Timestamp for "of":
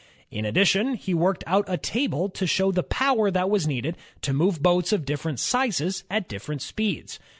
4.91-5.05